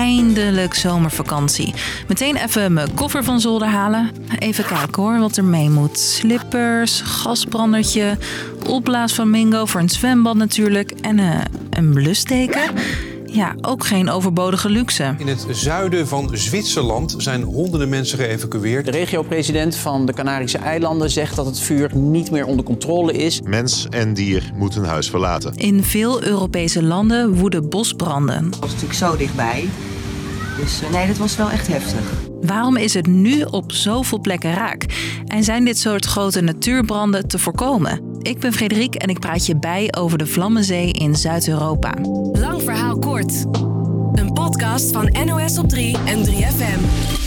[0.00, 1.74] Eindelijk zomervakantie.
[2.08, 4.10] Meteen even mijn koffer van zolder halen.
[4.38, 5.98] Even kijken hoor wat er mee moet.
[5.98, 8.18] Slippers, gasbrandertje,
[8.66, 10.90] opblaasflamingo voor een zwembad natuurlijk.
[10.90, 11.40] En eh,
[11.70, 12.62] een blussteken.
[13.32, 15.14] Ja, ook geen overbodige luxe.
[15.18, 18.84] In het zuiden van Zwitserland zijn honderden mensen geëvacueerd.
[18.84, 23.40] De regio-president van de Canarische eilanden zegt dat het vuur niet meer onder controle is.
[23.40, 25.54] Mens en dier moeten huis verlaten.
[25.56, 28.50] In veel Europese landen woeden bosbranden.
[28.50, 29.68] Dat was natuurlijk zo dichtbij.
[30.60, 32.00] Dus eh, nee, dat was wel echt heftig.
[32.40, 34.86] Waarom is het nu op zoveel plekken raak?
[35.26, 38.00] En zijn dit soort grote natuurbranden te voorkomen?
[38.22, 41.94] Ik ben Frederik en ik praat je bij over de Vlammenzee in Zuid-Europa.
[42.32, 43.44] Lang verhaal kort.
[44.12, 47.19] Een podcast van NOS op 3 en 3FM.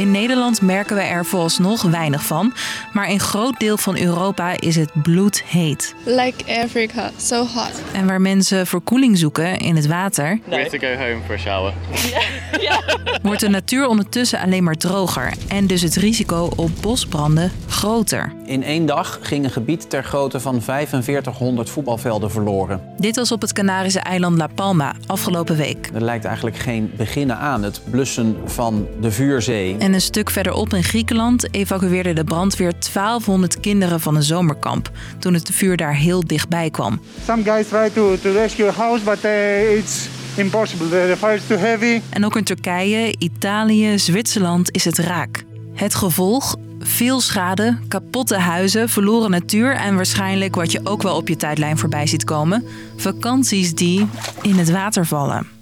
[0.00, 2.52] In Nederland merken we er vooralsnog weinig van,
[2.92, 5.94] maar in groot deel van Europa is het bloedheet.
[6.04, 7.82] Like Africa, so hot.
[7.92, 11.38] En waar mensen verkoeling zoeken in het water, We have to go home for a
[11.38, 11.72] shower.
[13.22, 18.32] wordt de natuur ondertussen alleen maar droger en dus het risico op bosbranden groter.
[18.44, 22.80] In één dag ging een gebied ter grootte van 4500 voetbalvelden verloren.
[22.96, 25.90] Dit was op het Canarische eiland La Palma afgelopen week.
[25.94, 29.76] Er lijkt eigenlijk geen beginnen aan, het blussen van de vuurzee.
[29.78, 35.34] En een stuk verderop in Griekenland evacueerde de brandweer 1200 kinderen van een zomerkamp toen
[35.34, 37.00] het vuur daar heel dichtbij kwam.
[37.24, 40.88] Some guys try to, to rescue a house, but uh, it's impossible.
[40.88, 42.00] The, the fire is too heavy.
[42.10, 45.44] En ook in Turkije, Italië, Zwitserland is het raak.
[45.74, 46.56] Het gevolg?
[46.78, 51.78] Veel schade, kapotte huizen, verloren natuur en waarschijnlijk wat je ook wel op je tijdlijn
[51.78, 52.64] voorbij ziet komen:
[52.96, 54.06] vakanties die
[54.42, 55.59] in het water vallen.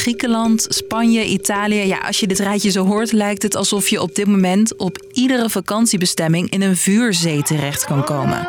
[0.00, 1.86] Griekenland, Spanje, Italië.
[1.86, 5.04] Ja, als je dit rijtje zo hoort, lijkt het alsof je op dit moment op
[5.12, 8.48] iedere vakantiebestemming in een vuurzee terecht kan komen.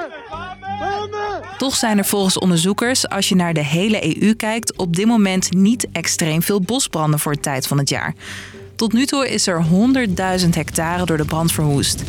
[1.57, 5.53] Toch zijn er volgens onderzoekers, als je naar de hele EU kijkt, op dit moment
[5.53, 8.15] niet extreem veel bosbranden voor de tijd van het jaar.
[8.75, 9.65] Tot nu toe is er
[10.43, 12.03] 100.000 hectare door de brand verwoest.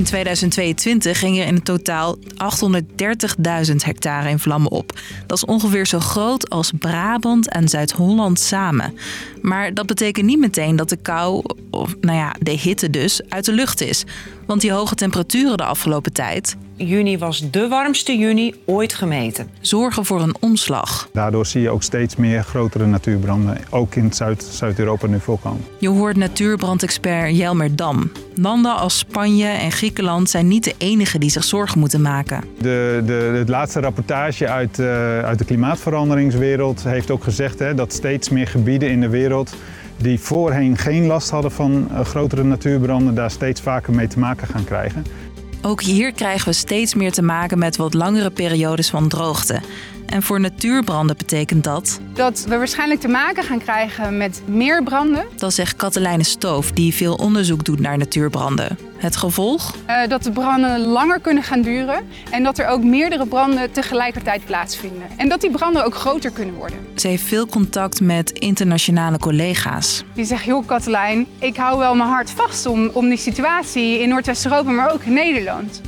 [0.00, 4.98] In 2022 ging er in totaal 830.000 hectare in vlammen op.
[5.26, 8.94] Dat is ongeveer zo groot als Brabant en Zuid-Holland samen.
[9.42, 13.44] Maar dat betekent niet meteen dat de kou, of nou ja, de hitte dus, uit
[13.44, 14.04] de lucht is.
[14.46, 16.56] Want die hoge temperaturen de afgelopen tijd
[16.86, 19.50] Juni was de warmste juni ooit gemeten.
[19.60, 21.08] zorgen voor een omslag.
[21.12, 25.64] Daardoor zie je ook steeds meer grotere natuurbranden, ook in Zuid- Zuid-Europa nu voorkomen.
[25.78, 28.10] Je hoort natuurbrandexpert Jelmer Dam.
[28.34, 32.44] Landen als Spanje en Griekenland zijn niet de enige die zich zorgen moeten maken.
[32.60, 37.92] De, de, het laatste rapportage uit, eh, uit de klimaatveranderingswereld heeft ook gezegd hè, dat
[37.92, 39.54] steeds meer gebieden in de wereld
[39.96, 44.46] die voorheen geen last hadden van eh, grotere natuurbranden, daar steeds vaker mee te maken
[44.48, 45.04] gaan krijgen.
[45.62, 49.60] Ook hier krijgen we steeds meer te maken met wat langere periodes van droogte.
[50.10, 55.24] En voor natuurbranden betekent dat, Dat we waarschijnlijk te maken gaan krijgen met meer branden.
[55.36, 58.78] dat zegt Katelijne Stoof, die veel onderzoek doet naar natuurbranden.
[58.96, 59.74] Het gevolg?
[59.86, 62.06] eh, dat de branden langer kunnen gaan duren.
[62.30, 65.02] En dat er ook meerdere branden tegelijkertijd plaatsvinden.
[65.16, 66.78] En dat die branden ook groter kunnen worden.
[66.94, 70.04] Ze heeft veel contact met internationale collega's.
[70.14, 74.08] Die zegt, joh Katelijn, ik hou wel mijn hart vast om, om die situatie in
[74.08, 75.80] Noordwest-Europa, maar ook in Nederland.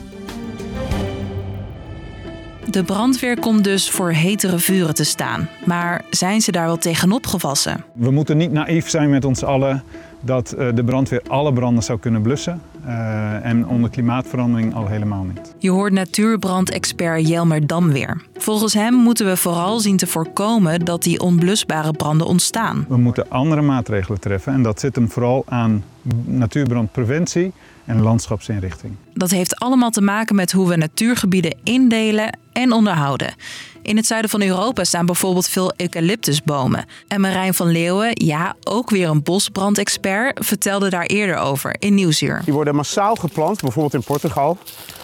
[2.72, 5.48] De brandweer komt dus voor hetere vuren te staan.
[5.64, 7.84] Maar zijn ze daar wel tegenop gewassen?
[7.94, 9.82] We moeten niet naïef zijn met ons allen
[10.20, 12.60] dat eh, de brandweer alle branden zou kunnen blussen.
[12.84, 15.54] Eh, en onder klimaatverandering al helemaal niet.
[15.58, 18.22] Je hoort natuurbrandexpert Jelmer Dam weer.
[18.38, 22.84] Volgens hem moeten we vooral zien te voorkomen dat die onblusbare branden ontstaan.
[22.88, 25.84] We moeten andere maatregelen treffen en dat zit hem vooral aan
[26.24, 27.52] natuurbrandpreventie
[27.84, 28.92] en landschapsinrichting.
[29.14, 33.34] Dat heeft allemaal te maken met hoe we natuurgebieden indelen en onderhouden.
[33.82, 36.84] In het zuiden van Europa staan bijvoorbeeld veel eucalyptusbomen.
[37.08, 42.42] En Marijn van Leeuwen, ja, ook weer een bosbrandexpert, vertelde daar eerder over in Nieuwsuur.
[42.44, 44.58] Die worden massaal geplant, bijvoorbeeld in Portugal,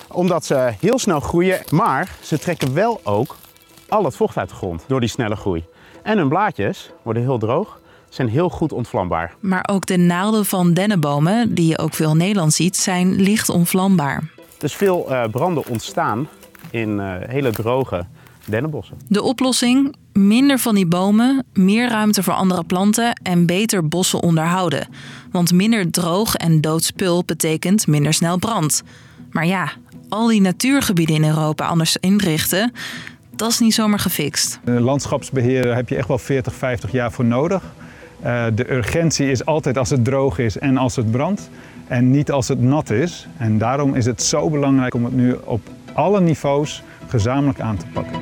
[0.08, 3.36] omdat ze heel snel groeien, maar ze trekken wel ook
[3.88, 5.64] al het vocht uit de grond door die snelle groei.
[6.02, 9.34] En hun blaadjes worden heel droog, zijn heel goed ontvlambaar.
[9.40, 13.48] Maar ook de naalden van dennenbomen, die je ook veel in Nederland ziet, zijn licht
[13.48, 14.30] onvlambaar.
[14.58, 16.28] Dus veel eh, branden ontstaan
[16.70, 18.06] in eh, hele droge
[18.44, 18.96] dennenbossen.
[19.08, 19.96] De oplossing?
[20.12, 24.88] Minder van die bomen, meer ruimte voor andere planten en beter bossen onderhouden.
[25.30, 28.82] Want minder droog en dood spul betekent minder snel brand.
[29.30, 29.72] Maar ja,
[30.08, 32.72] al die natuurgebieden in Europa anders inrichten,
[33.36, 34.60] dat is niet zomaar gefixt.
[34.64, 37.62] Eh, Landschapsbeheer daar heb je echt wel 40, 50 jaar voor nodig.
[38.20, 41.50] Eh, de urgentie is altijd als het droog is en als het brandt.
[41.88, 43.26] En niet als het nat is.
[43.36, 45.60] En daarom is het zo belangrijk om het nu op
[45.98, 48.20] alle niveaus gezamenlijk aan te pakken.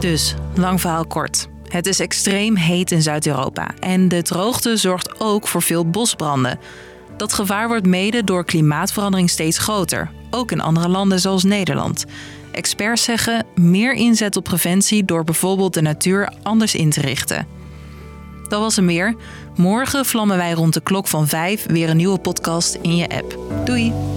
[0.00, 1.48] Dus, lang verhaal kort.
[1.68, 6.58] Het is extreem heet in Zuid-Europa en de droogte zorgt ook voor veel bosbranden.
[7.16, 12.04] Dat gevaar wordt mede door klimaatverandering steeds groter, ook in andere landen zoals Nederland.
[12.52, 17.46] Experts zeggen meer inzet op preventie door bijvoorbeeld de natuur anders in te richten.
[18.48, 19.14] Dat was er meer.
[19.56, 23.38] Morgen vlammen wij rond de klok van 5 weer een nieuwe podcast in je app.
[23.64, 24.11] Doei!